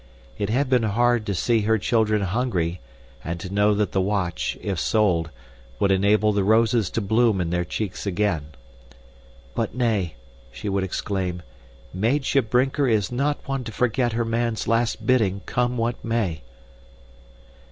It 0.39 0.49
had 0.49 0.67
been 0.67 0.81
hard 0.81 1.27
to 1.27 1.35
see 1.35 1.61
her 1.61 1.77
children 1.77 2.23
hungry 2.23 2.81
and 3.23 3.39
to 3.39 3.53
know 3.53 3.75
that 3.75 3.91
the 3.91 4.01
watch, 4.01 4.57
if 4.59 4.79
sold, 4.79 5.29
would 5.77 5.91
enable 5.91 6.33
the 6.33 6.43
roses 6.43 6.89
to 6.97 7.01
bloom 7.01 7.39
in 7.39 7.51
their 7.51 7.63
cheeks 7.63 8.07
again. 8.07 8.47
"But 9.53 9.75
nay," 9.75 10.15
she 10.51 10.69
would 10.69 10.83
exclaim, 10.83 11.43
"Meitje 11.93 12.49
Brinker 12.49 12.87
is 12.87 13.11
not 13.11 13.47
one 13.47 13.63
to 13.63 13.71
forget 13.71 14.13
her 14.13 14.25
man's 14.25 14.67
last 14.67 15.05
bidding, 15.05 15.41
come 15.45 15.77
what 15.77 16.03
may." 16.03 16.41